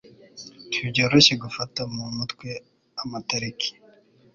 [0.67, 2.49] Ntibyoroshye gufata mu mutwe
[3.01, 3.69] amatariki